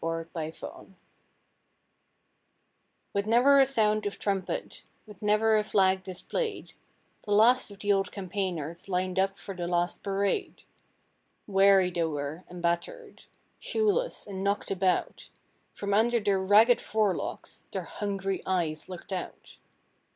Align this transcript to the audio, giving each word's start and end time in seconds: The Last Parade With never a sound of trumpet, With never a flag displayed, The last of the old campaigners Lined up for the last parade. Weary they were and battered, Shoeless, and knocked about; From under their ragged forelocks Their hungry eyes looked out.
The 0.01 0.27
Last 0.33 0.61
Parade 0.61 0.95
With 3.13 3.27
never 3.27 3.59
a 3.59 3.67
sound 3.67 4.07
of 4.07 4.17
trumpet, 4.17 4.83
With 5.05 5.21
never 5.21 5.55
a 5.59 5.63
flag 5.63 6.01
displayed, 6.01 6.73
The 7.25 7.33
last 7.33 7.69
of 7.69 7.77
the 7.77 7.93
old 7.93 8.11
campaigners 8.11 8.89
Lined 8.89 9.19
up 9.19 9.37
for 9.37 9.55
the 9.55 9.67
last 9.67 10.01
parade. 10.01 10.63
Weary 11.45 11.91
they 11.91 12.05
were 12.05 12.45
and 12.49 12.63
battered, 12.63 13.25
Shoeless, 13.59 14.25
and 14.25 14.43
knocked 14.43 14.71
about; 14.71 15.29
From 15.75 15.93
under 15.93 16.19
their 16.19 16.41
ragged 16.41 16.81
forelocks 16.81 17.65
Their 17.71 17.83
hungry 17.83 18.41
eyes 18.47 18.89
looked 18.89 19.13
out. 19.13 19.57